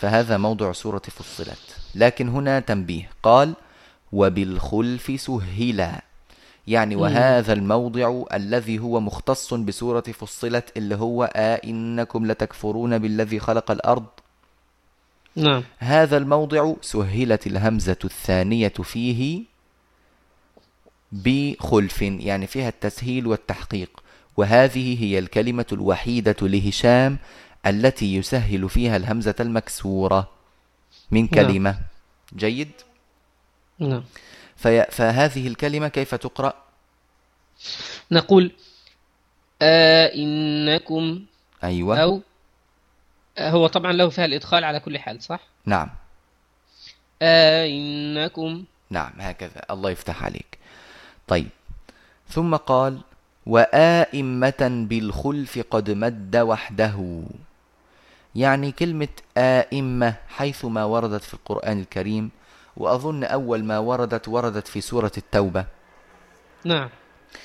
فهذا 0.00 0.36
موضع 0.36 0.72
سورة 0.72 1.02
فصلت. 1.10 1.76
لكن 1.94 2.28
هنا 2.28 2.60
تنبيه. 2.60 3.10
قال 3.22 3.54
وبالخلف 4.12 5.20
سهلا 5.20 6.02
يعني 6.66 6.96
وهذا 6.96 7.52
الموضع 7.52 8.24
الذي 8.32 8.78
هو 8.78 9.00
مختص 9.00 9.54
بسورة 9.54 10.00
فصلت 10.00 10.76
اللي 10.76 10.94
هو 10.94 11.24
آئنكم 11.24 12.26
لتكفرون 12.26 12.98
بالذي 12.98 13.38
خلق 13.38 13.70
الأرض. 13.70 14.06
نعم. 15.36 15.62
هذا 15.78 16.16
الموضع 16.16 16.74
سهلت 16.82 17.46
الهمزة 17.46 17.96
الثانية 18.04 18.68
فيه 18.68 19.44
بخلف 21.12 22.02
يعني 22.02 22.46
فيها 22.46 22.68
التسهيل 22.68 23.26
والتحقيق. 23.26 24.02
وهذه 24.36 25.04
هي 25.04 25.18
الكلمة 25.18 25.66
الوحيدة 25.72 26.36
لهشام 26.42 27.18
التي 27.66 28.16
يسهل 28.16 28.68
فيها 28.68 28.96
الهمزة 28.96 29.34
المكسورة. 29.40 30.30
من 31.10 31.20
نعم. 31.20 31.30
كلمة. 31.30 31.70
نعم. 31.70 31.80
جيد؟ 32.36 32.70
نعم. 33.78 34.04
فهذه 34.90 35.48
الكلمة 35.48 35.88
كيف 35.88 36.14
تقرأ؟ 36.14 36.54
نقول 38.10 38.52
آئنكم 39.62 41.24
أيوة. 41.64 41.98
أو 42.02 42.20
هو 43.38 43.66
طبعا 43.66 43.92
له 43.92 44.08
فيها 44.08 44.24
الإدخال 44.24 44.64
على 44.64 44.80
كل 44.80 44.98
حال 44.98 45.22
صح؟ 45.22 45.40
نعم. 45.64 45.90
آئنكم 47.22 48.64
نعم 48.90 49.12
هكذا. 49.18 49.62
الله 49.70 49.90
يفتح 49.90 50.24
عليك. 50.24 50.58
طيب. 51.28 51.48
ثم 52.28 52.56
قال 52.56 53.00
وآئمة 53.46 54.86
بالخلف 54.88 55.58
قد 55.70 55.90
مد 55.90 56.36
وحده. 56.36 57.24
يعني 58.36 58.72
كلمة 58.72 59.08
آئمة 59.36 60.14
حيثما 60.28 60.84
وردت 60.84 61.24
في 61.24 61.34
القرآن 61.34 61.80
الكريم 61.80 62.30
وأظن 62.76 63.24
أول 63.24 63.64
ما 63.64 63.78
وردت 63.78 64.28
وردت 64.28 64.68
في 64.68 64.80
سورة 64.80 65.12
التوبة. 65.16 65.64
نعم. 66.64 66.88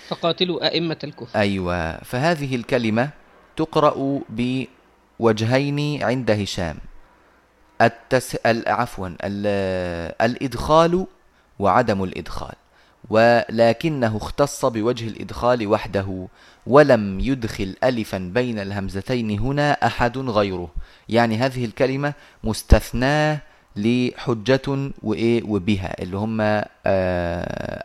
فقاتلوا 0.08 0.68
أئمة 0.68 0.98
الكفر. 1.04 1.40
أيوة. 1.40 1.98
فهذه 1.98 2.56
الكلمة 2.56 3.10
تقرأ 3.56 4.22
بوجهين 4.30 6.04
عند 6.04 6.32
هشام. 6.32 6.78
التس... 7.82 8.38
عفوا 8.46 9.10
الإدخال 10.22 11.08
وعدم 11.60 12.04
الإدخال. 12.04 12.56
ولكنه 13.12 14.18
اختص 14.18 14.66
بوجه 14.66 15.08
الإدخال 15.08 15.68
وحده 15.68 16.28
ولم 16.68 17.20
يدخل 17.20 17.76
ألفا 17.84 18.18
بين 18.18 18.60
الهمزتين 18.60 19.40
هنا 19.40 19.72
أحد 19.72 20.18
غيره. 20.18 20.70
يعني 21.10 21.38
هذه 21.38 21.66
الكلمة 21.66 22.14
مستثناة 22.44 23.40
لحجة 23.76 24.92
وإيه؟ 25.04 25.44
وبها 25.44 26.02
اللي 26.04 26.18
هم 26.18 26.38
آه، 26.42 26.66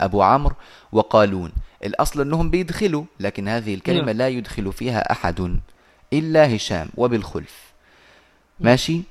أبو 0.04 0.23
عمرو 0.23 0.54
وقالون. 0.92 1.52
الأصل 1.85 2.21
أنهم 2.21 2.50
بيدخلوا 2.50 3.04
لكن 3.21 3.49
هذه 3.49 3.75
الكلمة 3.75 4.06
نعم. 4.06 4.16
لا 4.16 4.28
يدخل 4.28 4.73
فيها 4.73 5.12
أحد 5.12 5.59
إلا 6.12 6.56
هشام 6.56 6.88
وبالخلف. 6.97 7.73
ماشي؟ 8.61 9.02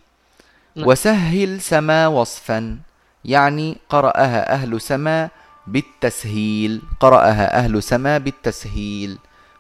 نعم. 0.76 0.88
وسهل 0.88 1.62
سما 1.62 2.08
وصفا 2.08 2.78
يعني 3.26 3.78
قرأها 3.90 4.54
أهل 4.54 4.82
سما 4.82 5.30
بالتسهيل 5.68 6.82
قرأها 7.00 7.58
أهل 7.58 7.84
سما 7.84 8.18
بالتسهيل. 8.18 9.18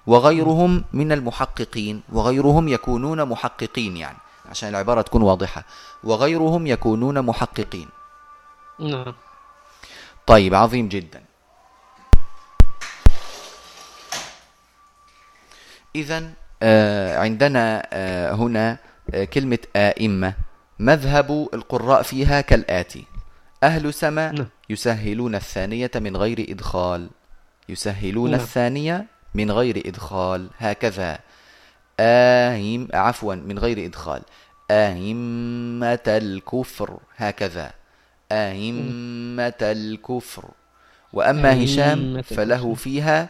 وغيرهم 0.07 0.83
من 0.93 1.11
المحققين 1.11 2.03
وغيرهم 2.13 2.67
يكونون 2.67 3.25
محققين 3.25 3.97
يعني 3.97 4.17
عشان 4.49 4.69
العبارة 4.69 5.01
تكون 5.01 5.21
واضحة. 5.21 5.65
وغيرهم 6.03 6.67
يكونون 6.67 7.21
محققين. 7.21 7.89
نعم. 8.79 9.13
طيب 10.27 10.55
عظيم 10.55 10.87
جدا. 10.87 11.23
إذا 15.95 16.31
آه 16.63 17.19
عندنا 17.19 17.87
آه 17.93 18.31
هنا 18.33 18.77
آه 19.13 19.23
كلمة 19.25 19.59
آئمة. 19.75 20.33
مذهب 20.79 21.49
القراء 21.53 22.01
فيها 22.01 22.41
كالآتي. 22.41 23.05
أهل 23.63 23.93
سما 23.93 24.31
نعم. 24.31 24.47
يسهلون 24.69 25.35
الثانية 25.35 25.91
من 25.95 26.17
غير 26.17 26.45
إدخال. 26.49 27.09
يسهلون 27.69 28.31
نعم. 28.31 28.39
الثانية 28.39 29.05
من 29.33 29.51
غير 29.51 29.83
إدخال. 29.85 30.49
هكذا. 30.57 31.19
آهم 31.99 32.87
عفوا 32.93 33.35
من 33.35 33.59
غير 33.59 33.85
إدخال. 33.85 34.21
أهمة 34.71 35.99
الكفر. 36.07 36.99
هكذا. 37.17 37.71
أهمة 38.31 39.53
الكفر. 39.61 40.45
وأما 41.13 41.63
هشام 41.63 42.21
فله. 42.21 42.73
فيها 42.73 43.29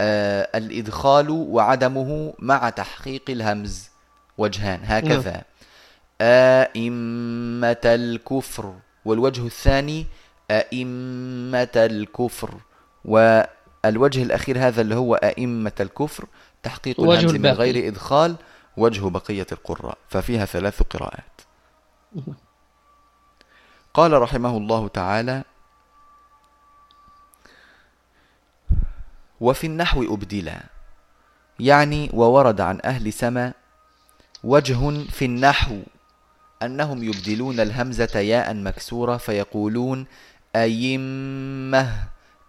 آه 0.00 0.48
الإدخال 0.54 1.30
وعدمه 1.30 2.34
مع 2.38 2.70
تحقيق 2.70 3.22
الهمز. 3.28 3.88
وجهان. 4.38 4.80
هكذا. 4.84 5.42
أئمة 6.20 7.80
الكفر. 7.84 8.74
والوجه 9.04 9.46
الثاني 9.46 10.06
أئمة 10.52 11.68
الكفر 11.76 12.54
والوجه 13.04 14.22
الأخير 14.22 14.58
هذا 14.58 14.80
اللي 14.80 14.94
هو 14.94 15.14
أئمة 15.14 15.72
الكفر 15.80 16.24
تحقيق 16.62 17.00
الهمز 17.00 17.34
من. 17.34 17.46
غير 17.46 17.88
إدخال 17.88 18.36
وجه 18.76 19.08
بقية 19.08 19.46
القراء 19.52 19.98
ففيها 20.08 20.44
ثلاث 20.44 20.82
قراءات 20.82 21.40
قال 23.94 24.22
رحمه 24.22 24.56
الله 24.56 24.88
تعالى 24.88 25.44
وفي 29.40 29.66
النحو 29.66 30.14
أبدلا 30.14 30.62
يعني 31.60 32.10
وورد 32.12 32.60
عن 32.60 32.80
أهل 32.84 33.12
سما 33.12 33.52
وجه 34.44 35.04
في 35.10 35.24
النحو 35.24 35.78
أنهم 36.62 37.02
يبدلون 37.04 37.60
الهمزة 37.60 38.18
ياء 38.18 38.54
مكسورة 38.54 39.16
فيقولون 39.16 40.06
أيمه 40.56 41.92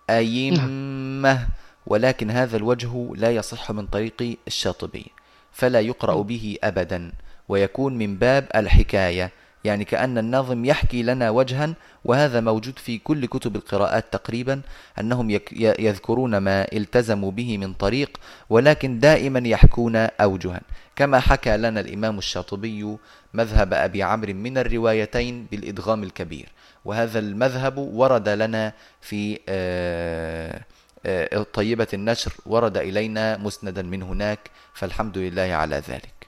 أيمه 0.09 1.47
ولكن 1.87 2.31
هذا 2.31 2.57
الوجه 2.57 3.13
لا 3.15 3.31
يصح 3.31 3.71
من 3.71 3.87
طريق 3.87 4.37
الشاطبي 4.47 5.05
فلا 5.53 5.79
يقرأ 5.79 6.21
به 6.21 6.57
أبدا 6.63 7.11
ويكون 7.49 7.97
من 7.97 8.15
باب 8.17 8.47
الحكاية. 8.55 9.31
يعني 9.63 9.85
كأن 9.85 10.17
الناظم 10.17 10.65
يحكي 10.65 11.03
لنا 11.03 11.29
وجها 11.29 11.73
وهذا 12.05 12.41
موجود 12.41 12.79
في 12.79 12.97
كل 12.97 13.25
كتب 13.25 13.55
القراءات 13.55 14.05
تقريبا 14.11 14.61
أنهم 14.99 15.39
يذكرون 15.55 16.37
ما 16.37 16.67
التزموا 16.73 17.31
به 17.31 17.57
من 17.57 17.73
طريق 17.73 18.17
ولكن 18.49 18.99
دائما 18.99 19.47
يحكون 19.47 19.95
أوجها. 19.95 20.61
كما 20.95 21.19
حكى 21.19 21.57
لنا 21.57 21.79
الإمام 21.79 22.17
الشاطبي 22.17 22.97
مذهب 23.33 23.73
أبي 23.73 24.03
عمرو 24.03 24.33
من 24.33 24.57
الروايتين 24.57 25.47
بالإدغام 25.51 26.03
الكبير. 26.03 26.49
وهذا 26.85 27.19
المذهب 27.19 27.77
ورد 27.77 28.29
لنا 28.29 28.73
في 29.01 29.39
آه، 29.49 30.61
آه، 31.05 31.45
طيبة 31.53 31.87
النشر 31.93 32.33
ورد 32.45 32.77
إلينا 32.77 33.37
مسندا 33.37 33.81
من 33.81 34.03
هناك 34.03 34.51
فالحمد 34.73 35.17
لله 35.17 35.41
على 35.41 35.75
ذلك. 35.75 36.27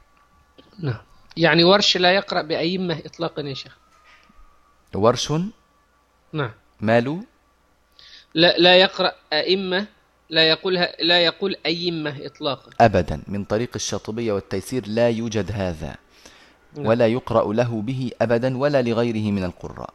نعم. 0.80 1.02
يعني 1.38 1.64
ورش 1.64 1.98
لا 1.98 2.12
يقرأ 2.12 2.42
بأئمة 2.42 3.02
إطلاقا 3.06 3.42
يا 3.42 3.54
شيخ. 3.54 3.78
ورش؟ 4.96 5.34
نعم. 6.34 6.52
ماله؟ 6.82 7.24
لا 8.34 8.58
لا 8.58 8.76
يقرأ 8.76 9.12
أئمة 9.34 9.86
لا 10.30 10.50
يقولها 10.50 10.96
لا 11.00 11.26
يقول 11.26 11.56
أئمة 11.66 12.26
إطلاقا. 12.26 12.72
أبدا. 12.82 13.24
من 13.28 13.44
طريق 13.44 13.70
الشاطبية 13.76 14.34
والتيسير 14.34 14.88
لا 14.88 15.10
يوجد 15.10 15.52
هذا 15.52 15.96
نعم. 16.78 16.86
ولا 16.86 17.08
يقرأ 17.08 17.54
له 17.54 17.82
به 17.82 18.12
أبدا 18.22 18.58
ولا 18.58 18.82
لغيره 18.82 19.32
من 19.32 19.44
القراء. 19.44 19.94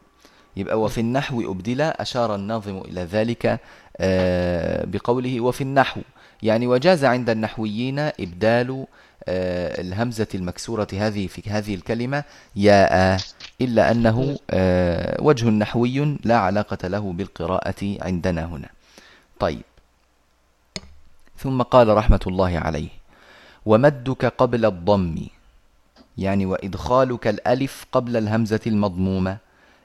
يبقى 0.57 0.81
وفي 0.81 1.01
النحو 1.01 1.53
أبدلا 1.53 2.03
أشار 2.03 2.35
الناظم 2.35 2.79
إلى 2.79 3.01
ذلك 3.01 3.61
آه، 3.97 4.85
بقوله 4.85 5.41
وفي 5.41 5.61
النحو. 5.61 6.01
يعني 6.43 6.67
وجاز 6.67 7.05
عند 7.05 7.31
النحويين 7.31 7.99
إبدال 7.99 8.87
آه، 9.29 9.81
الهمزة 9.81 10.27
المكسورة 10.35 10.89
هذه 10.93 11.27
في 11.27 11.51
هذه 11.51 11.75
الكلمة 11.75 12.25
ياء 12.57 13.21
إلا 13.61 13.91
أنه 13.91 14.39
آه، 14.51 15.23
وجه 15.23 15.49
نحوي 15.49 16.19
لا 16.25 16.39
علاقة 16.39 16.89
له 16.89 17.13
بالقراءة 17.13 17.97
عندنا 18.03 18.45
هنا. 18.45 18.69
طيب. 19.39 19.63
ثم 21.39 21.63
قال 21.63 21.89
رحمة 21.97 22.21
الله 22.27 22.59
عليه 22.59 22.89
ومدك 23.67 24.25
قبل 24.25 24.65
الضم 24.67 25.17
يعني 26.19 26.47
وإدخالك 26.47 27.27
الألف 27.27 27.87
قبل 27.93 28.17
الهمزة 28.17 28.61
المضمومة 28.67 29.37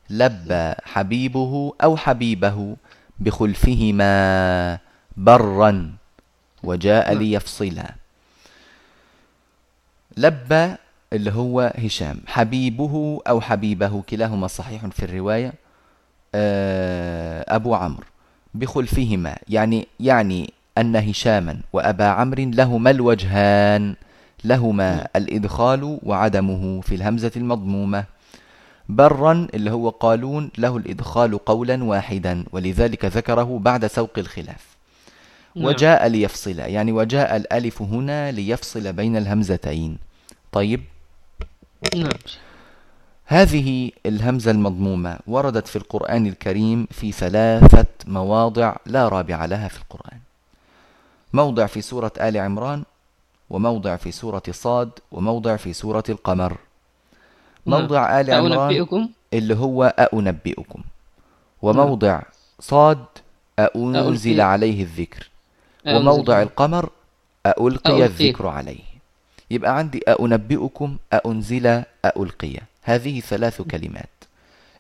لبى 0.10 0.74
حبيبه 0.84 1.74
أو 1.84 1.98
حبيبه 1.98 2.76
بخلفهما 3.20 4.80
برا 5.18 5.92
وجاء 6.64 7.14
نعم. 7.14 7.24
ليفصلا. 7.24 7.96
لبى 10.18 10.76
اللي 11.14 11.32
هو 11.32 11.74
هشام. 11.78 12.20
حبيبه 12.28 13.22
أو 13.28 13.42
حبيبه 13.42 14.02
كلاهما 14.02 14.48
صحيح 14.48 14.86
في 14.86 15.06
الرواية 15.06 15.54
آه، 16.36 17.56
أبو 17.56 17.76
عمرو 17.76 18.06
بخلفهما. 18.54 19.36
يعني 19.50 19.88
يعني 20.00 20.54
أن 20.78 20.96
هشاما 20.96 21.60
وأبا 21.74 22.06
عمرو 22.06 22.44
لهما 22.44 22.90
الوجهان 22.90 23.96
لهما 24.44 25.08
الإدخال 25.16 26.00
وعدمه 26.04 26.82
في 26.82 26.96
الهمزة 26.96 27.32
المضمومة. 27.36 28.06
برا 28.90 29.48
اللي 29.54 29.72
هو 29.72 29.90
قالون 29.90 30.52
له 30.58 30.78
الإدخال 30.78 31.38
قولا 31.38 31.84
واحدا 31.84 32.46
ولذلك 32.52 33.06
ذكره 33.06 33.60
بعد 33.60 33.88
سوق 33.88 34.12
الخلاف. 34.18 34.76
نعم. 35.56 35.66
وجاء 35.66 36.08
ليفصل 36.08 36.60
يعني 36.60 36.92
وجاء 36.92 37.36
الألف 37.36 37.82
هنا 37.82 38.32
ليفصل 38.32 38.94
بين 38.94 39.18
الهمزتين. 39.18 39.98
طيب. 40.52 40.82
نعم. 41.96 42.10
هذه 43.26 43.92
الهمزة 44.06 44.52
المضمومة 44.52 45.20
وردت 45.28 45.68
في 45.68 45.76
القرآن 45.76 46.28
الكريم 46.28 46.88
في 46.92 47.12
ثلاثة 47.12 47.86
مواضع 48.08 48.76
لا 48.86 49.08
رابع 49.08 49.46
لها 49.46 49.68
في 49.68 49.78
القرآن. 49.78 50.20
موضع 51.34 51.66
في 51.66 51.82
سورة 51.82 52.12
آل 52.22 52.38
عمران 52.38 52.84
وموضع 53.50 53.96
في 53.96 54.12
سورة 54.12 54.44
صاد 54.52 54.90
وموضع 55.12 55.56
في 55.56 55.74
سورة 55.74 56.04
القمر. 56.10 56.58
موضع 57.66 58.20
آل 58.22 58.32
عمران 58.32 58.70
أنبئكم 58.70 59.10
اللي 59.34 59.56
هو 59.56 59.84
أأنبئكم. 59.84 60.82
وموضع 61.62 62.22
صاد 62.60 63.06
أأنزل 63.60 64.32
أألقي. 64.32 64.52
عليه 64.52 64.84
الذكر. 64.84 65.30
أنزل. 65.88 65.98
وموضع 65.98 66.42
القمر 66.42 66.90
أألقي 67.46 67.92
أألقي. 67.92 68.06
الذكر 68.06 68.48
عليه. 68.48 68.84
يبقى 69.52 69.78
عندي 69.78 70.02
أأنبئكم 70.08 70.98
أأنزل 71.14 71.84
أألقي. 72.06 72.58
هذه 72.84 73.20
ثلاث 73.20 73.62
كلمات. 73.62 74.10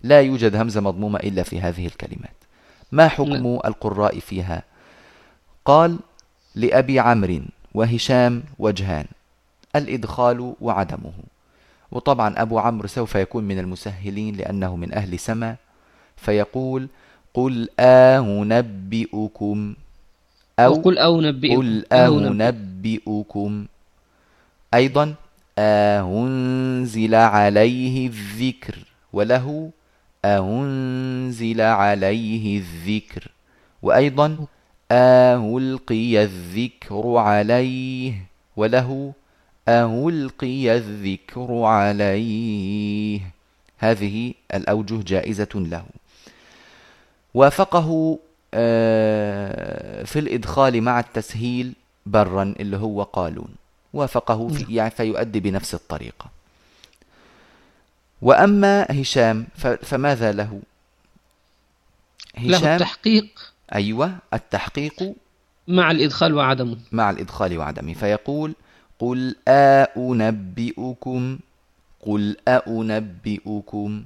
لا 0.01 0.21
يوجد 0.21 0.55
همزة 0.55 0.81
مضمومة 0.81 1.19
إلا 1.19 1.43
في 1.43 1.61
هذه 1.61 1.85
الكلمات. 1.85 2.35
ما 2.91 3.07
حكم 3.07 3.33
نعم. 3.33 3.59
القراء 3.65 4.19
فيها؟ 4.19 4.63
قال 5.65 5.99
لأبي 6.55 6.99
عمرو 6.99 7.41
وهشام 7.73 8.43
وجهان. 8.59 9.05
الإدخال 9.75 10.53
وعدمه. 10.61 11.13
وطبعا 11.95 12.41
أبو 12.41 12.59
عمرو 12.59 12.87
سوف 12.87 13.15
يكون 13.15 13.43
من 13.43 13.59
المسهلين 13.59 14.35
لأنه 14.35 14.75
من 14.75 14.93
أهل 14.93 15.19
سما 15.19 15.55
فيقول 16.15 16.87
قل 17.33 17.69
أنبئكم 17.79 19.75
أو 20.59 20.71
وقل 20.71 20.97
أو 20.97 21.21
نبئكم 21.21 21.55
قل 21.57 21.85
أو 21.91 22.19
نبئكم. 22.19 22.41
أنبئكم 22.85 23.65
أيضا 24.73 25.15
أنزل 25.59 27.15
عليه 27.15 28.07
الذكر 28.07 28.75
وله 29.13 29.71
أنزل 30.25 31.61
عليه 31.61 32.57
الذكر 32.57 33.27
وأيضا 33.81 34.37
ألقي 34.91 36.23
الذكر 36.23 37.17
عليه 37.17 38.13
وله 38.55 39.13
ألقي 39.69 40.77
الذكر 40.77 41.63
عليه 41.63 43.21
هذه 43.77 44.33
الأوجه 44.53 45.03
جائزة 45.03 45.47
له. 45.55 45.85
وافقه 47.33 48.19
آه، 48.53 50.03
في 50.03 50.19
الإدخال 50.19 50.81
مع 50.81 50.99
التسهيل 50.99 51.73
برا 52.05 52.55
اللي 52.59 52.77
هو 52.77 53.03
قالون. 53.03 53.55
وافقه 53.93 54.47
في 54.47 54.63
نعم. 54.63 54.71
يعني 54.71 54.91
فيؤدي 54.91 55.39
بنفس 55.39 55.73
الطريقة. 55.73 56.29
وأما 58.21 58.87
هشام 58.89 59.47
فماذا 59.81 60.31
له؟ 60.31 60.61
هشام 62.35 62.49
له 62.49 62.75
التحقيق. 62.75 63.53
أيوة 63.75 64.15
التحقيق 64.33 65.13
مع 65.67 65.91
الإدخال 65.91 66.33
وعدمه. 66.33 66.77
مع 66.91 67.09
الإدخال 67.09 67.57
وعدمه. 67.57 67.93
فيقول 67.93 68.53
قل 68.99 69.35
أأنبئكم 69.47 71.39
قل 72.05 72.37
أأنبئكم 72.47 74.03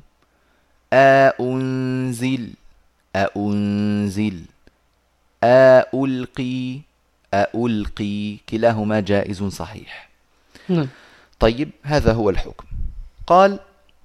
أأنزل 0.93 2.49
أأنزل 3.15 4.41
أألقي 5.43 6.79
ألقي 7.33 8.37
كلاهما 8.49 8.99
جائز 8.99 9.43
صحيح. 9.43 10.09
نعم. 10.69 10.87
طيب 11.39 11.69
هذا 11.83 12.13
هو 12.13 12.29
الحكم. 12.29 12.65
قال 13.27 13.59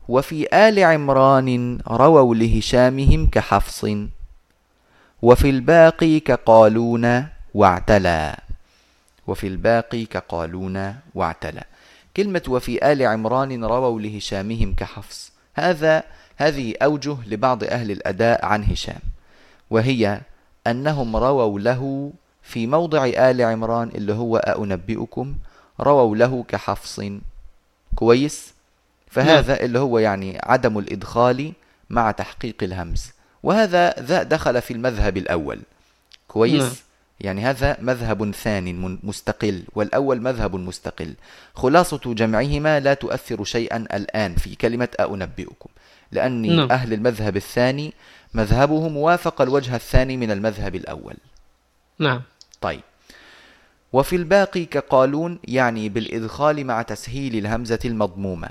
وفي 0.09 0.69
آل 0.69 0.85
عمران 0.85 1.79
رووا 1.89 2.35
لهشامهم 2.35 3.27
كحفص 3.27 3.85
وفي 5.23 5.51
الباقي 5.51 6.21
كقالون 6.21 7.27
واعتلى. 7.55 8.37
وفي 9.27 9.47
الباقي 9.47 10.05
كقالون 10.05 10.95
واعتلى. 11.15 11.65
كلمة 12.17 12.43
وفي 12.49 12.93
آل 12.93 13.03
عمران 13.03 13.65
رووا 13.65 14.01
لهشامهم 14.01 14.75
كحفص. 14.75 15.33
هذا 15.55 16.03
هذه 16.37 16.75
أوجه 16.83 17.17
لبعض 17.27 17.65
أهل 17.65 17.91
الأداء 17.91 18.45
عن 18.47 18.65
هشام. 18.65 19.01
وهي 19.71 20.21
أنهم 20.67 21.17
رووا 21.17 21.61
له 21.61 22.13
في 22.43 22.67
موضع 22.67 23.05
آل 23.07 23.43
عمران 23.43 23.89
اللي 23.89 24.13
هو 24.13 24.37
أنبئكم 24.37 25.35
رووا 25.81 26.17
له 26.17 26.45
كحفص 26.49 27.01
كويس. 27.95 28.55
فهذا 29.11 29.55
نعم. 29.55 29.65
اللي 29.65 29.79
هو 29.79 29.99
يعني 29.99 30.39
عدم 30.43 30.79
الإدخال 30.79 31.53
مع 31.91 32.11
تحقيق 32.11 32.63
الهمز. 32.63 33.11
وهذا 33.43 33.91
ذا 33.91 34.23
دخل 34.23 34.63
في 34.63 34.73
المذهب 34.73 35.17
الأول. 35.17 35.61
كويس؟ 36.29 36.63
نعم. 36.63 36.73
يعني 37.21 37.43
هذا 37.43 37.77
مذهب 37.81 38.31
ثاني 38.31 38.99
مستقل 39.03 39.63
والأول 39.75 40.21
مذهب 40.21 40.57
مستقل. 40.57 41.15
خلاصة 41.55 42.01
جمعهما 42.15 42.81
لا 42.81 42.95
تؤثر 42.95 43.45
شيئا 43.45 43.77
الآن 43.77 44.35
في 44.35 44.55
كلمة 44.55 44.89
أنبئكم 45.01 45.71
لأني 46.13 46.57
نعم. 46.57 46.73
أهل 46.73 46.93
المذهب 46.93 47.37
الثاني 47.37 47.93
مذهبهم 48.35 48.97
وافق 48.97 49.43
الوجه 49.43 49.77
الثاني 49.77 50.17
من 50.17 50.31
المذهب 50.31 50.75
الأول. 50.75 51.17
نعم. 51.99 52.23
طيب. 52.61 52.81
وفي 53.93 54.17
الباقي 54.17 54.65
كقالون 54.65 55.39
يعني 55.45 55.89
بالإدخال 55.89 56.67
مع 56.67 56.83
تسهيل 56.83 57.37
الهمزة 57.37 57.79
المضمومة. 57.85 58.49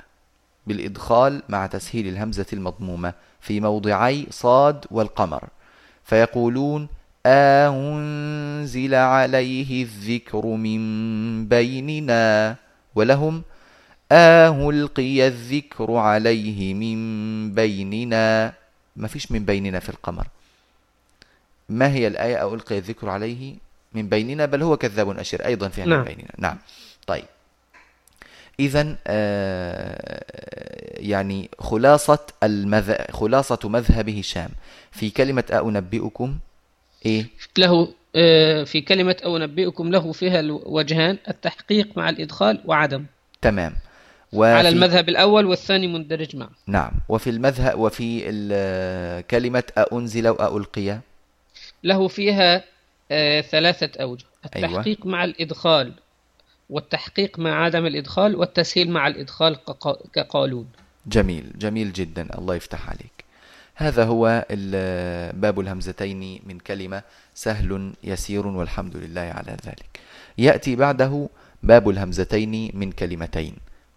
بالإدخال 0.66 1.42
مع 1.48 1.66
تسهيل 1.66 2.08
الهمزة 2.08 2.46
المضمومة 2.52 3.12
في 3.40 3.60
موضعي 3.60 4.26
صاد 4.30 4.84
والقمر. 4.90 5.48
فيقولون 6.04 6.88
أنزل 7.26 8.94
عليه 8.94 9.82
الذكر 9.82 10.46
من 10.46 11.48
بيننا 11.48 12.56
ولهم 12.94 13.42
ألقي 14.12 15.26
الذكر 15.26 15.96
عليه 15.96 16.74
من 16.74 16.98
بيننا. 17.54 18.52
ما 18.96 19.08
فيش 19.08 19.32
من 19.32 19.44
بيننا 19.44 19.80
في 19.80 19.88
القمر. 19.88 20.26
ما 21.68 21.92
هي 21.92 22.06
الآية؟ 22.06 22.54
ألقي 22.54 22.78
الذكر 22.78 23.08
عليه 23.08 23.54
من 23.92 24.08
بيننا؟ 24.08 24.46
بل 24.46 24.62
هو 24.62 24.76
كذاب 24.76 25.18
أشر 25.18 25.44
أيضا 25.46 25.68
فيها 25.68 25.86
نعم. 25.86 25.98
من 25.98 26.04
بيننا. 26.04 26.34
نعم. 26.38 26.58
طيب. 27.06 27.24
إذا 28.60 28.96
آه 29.06 30.24
يعني 31.00 31.50
خلاصة 31.58 32.26
المذ... 32.42 32.94
خلاصة 33.10 33.58
مذهب 33.64 34.08
هشام. 34.08 34.50
في 34.92 35.10
كلمة 35.10 35.62
أنبئكم 35.64 36.38
إيه؟ 37.06 37.26
له 37.58 37.88
آه 38.16 38.64
في 38.64 38.80
كلمة 38.80 39.16
أنبئكم 39.26 39.90
له 39.90 40.12
فيها 40.12 40.42
وجهان 40.50 41.18
التحقيق 41.28 41.88
مع 41.96 42.08
الإدخال 42.08 42.60
وعدم. 42.64 43.04
تمام. 43.42 43.74
وفي 44.32 44.50
على 44.52 44.68
المذهب 44.68 45.08
الأول 45.08 45.46
والثاني 45.46 45.86
مندرج 45.86 46.36
معه. 46.36 46.50
نعم. 46.66 46.92
وفي 47.08 47.30
المذهب 47.30 47.78
وفي 47.78 48.20
كلمة 49.30 49.64
أأنزل 49.78 50.26
أو 50.26 50.58
ألقي. 50.58 50.98
له 51.84 52.08
فيها 52.08 52.64
آه 53.10 53.40
ثلاثة 53.40 54.02
أوجه. 54.02 54.24
أيوة. 54.56 54.68
التحقيق 54.68 54.98
أيوة. 55.04 55.12
مع 55.12 55.24
الإدخال 55.24 55.92
والتحقيق 56.70 57.38
مع 57.38 57.64
عدم 57.64 57.86
الإدخال 57.86 58.36
والتسهيل 58.36 58.90
مع 58.90 59.06
الإدخال 59.06 59.56
كقالون. 60.12 60.68
جميل. 61.06 61.52
جميل 61.58 61.92
جدا. 61.92 62.38
الله 62.38 62.54
يفتح 62.54 62.88
عليك. 62.88 63.23
هذا 63.74 64.04
هو 64.04 64.46
باب 65.34 65.60
الهمزتين 65.60 66.40
من 66.46 66.58
كلمة 66.58 67.02
سهل 67.34 67.92
يسير 68.04 68.46
والحمد 68.46 68.96
لله 68.96 69.20
على 69.20 69.56
ذلك. 69.66 70.00
يأتي 70.38 70.76
بعده 70.76 71.28
باب 71.62 71.88
الهمزتين 71.88 72.70
من 72.74 72.92
كلمتين. 72.92 73.54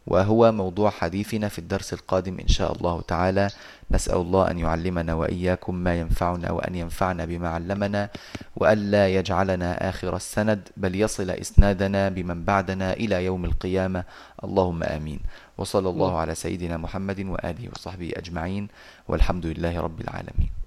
وهو 0.08 0.52
موضوع 0.52 0.90
حديثنا 0.90 1.48
في 1.48 1.60
الدرس 1.60 1.94
القادم 1.94 2.40
إن 2.40 2.48
شاء 2.48 2.72
الله 2.72 3.02
تعالى. 3.02 3.50
نسأل 3.92 4.18
الله 4.18 4.52
أن 4.52 4.60
يعلمنا 4.60 5.14
وإياكم 5.14 5.76
ما 5.76 6.00
ينفعنا 6.00 6.52
وأن 6.52 6.76
ينفعنا 6.76 7.26
بما 7.26 7.50
علمنا 7.50 8.10
وألا 8.56 9.08
يجعلنا 9.08 9.90
آخر 9.90 10.16
السند 10.16 10.60
بل 10.78 10.96
يصل 10.96 11.30
إسنادنا 11.30 12.10
بمن 12.10 12.44
بعدنا 12.44 12.94
إلى 12.94 13.26
يوم 13.26 13.46
القيامة. 13.46 14.04
اللهم 14.44 14.84
آمين. 14.84 15.20
وصلى 15.58 15.90
الله 15.90 16.18
على 16.18 16.36
سيدنا 16.36 16.78
محمد 16.78 17.20
وآله 17.20 17.70
وصحبه 17.76 18.12
أجمعين. 18.16 18.68
والحمد 19.08 19.46
لله 19.46 19.80
رب 19.80 20.02
العالمين. 20.02 20.67